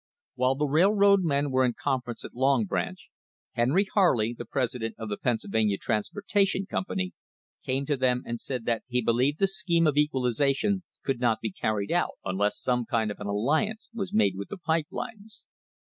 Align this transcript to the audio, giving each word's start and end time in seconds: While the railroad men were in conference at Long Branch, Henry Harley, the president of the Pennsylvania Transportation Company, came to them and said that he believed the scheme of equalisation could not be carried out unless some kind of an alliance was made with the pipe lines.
While 0.33 0.55
the 0.55 0.65
railroad 0.65 1.21
men 1.21 1.51
were 1.51 1.63
in 1.63 1.75
conference 1.79 2.25
at 2.25 2.33
Long 2.33 2.65
Branch, 2.65 3.07
Henry 3.51 3.85
Harley, 3.93 4.33
the 4.35 4.45
president 4.45 4.95
of 4.97 5.09
the 5.09 5.17
Pennsylvania 5.17 5.77
Transportation 5.77 6.65
Company, 6.65 7.13
came 7.63 7.85
to 7.85 7.95
them 7.95 8.23
and 8.25 8.39
said 8.39 8.65
that 8.65 8.81
he 8.87 9.03
believed 9.03 9.37
the 9.37 9.45
scheme 9.45 9.85
of 9.85 9.97
equalisation 9.97 10.81
could 11.03 11.19
not 11.19 11.39
be 11.39 11.51
carried 11.51 11.91
out 11.91 12.13
unless 12.25 12.57
some 12.59 12.83
kind 12.85 13.11
of 13.11 13.19
an 13.19 13.27
alliance 13.27 13.91
was 13.93 14.11
made 14.11 14.33
with 14.35 14.49
the 14.49 14.57
pipe 14.57 14.87
lines. 14.89 15.43